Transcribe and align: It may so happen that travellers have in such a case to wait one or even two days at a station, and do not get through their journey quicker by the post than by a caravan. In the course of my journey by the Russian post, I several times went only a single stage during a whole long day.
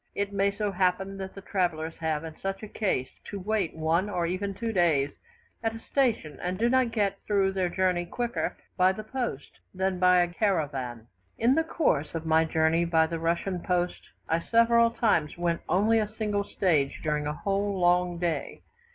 It 0.15 0.33
may 0.33 0.49
so 0.49 0.71
happen 0.71 1.15
that 1.17 1.35
travellers 1.45 1.93
have 1.99 2.23
in 2.23 2.35
such 2.39 2.63
a 2.63 2.67
case 2.67 3.11
to 3.25 3.39
wait 3.39 3.75
one 3.75 4.09
or 4.09 4.25
even 4.25 4.55
two 4.55 4.73
days 4.73 5.11
at 5.61 5.75
a 5.75 5.79
station, 5.79 6.39
and 6.41 6.57
do 6.57 6.69
not 6.69 6.89
get 6.91 7.19
through 7.27 7.51
their 7.51 7.69
journey 7.69 8.07
quicker 8.07 8.57
by 8.75 8.93
the 8.93 9.03
post 9.03 9.59
than 9.75 9.99
by 9.99 10.21
a 10.21 10.27
caravan. 10.33 11.05
In 11.37 11.53
the 11.53 11.63
course 11.63 12.15
of 12.15 12.25
my 12.25 12.45
journey 12.45 12.83
by 12.83 13.05
the 13.05 13.19
Russian 13.19 13.59
post, 13.59 14.09
I 14.27 14.39
several 14.39 14.89
times 14.89 15.37
went 15.37 15.61
only 15.69 15.99
a 15.99 16.11
single 16.17 16.45
stage 16.45 17.01
during 17.03 17.27
a 17.27 17.33
whole 17.37 17.79
long 17.79 18.17
day. 18.17 18.63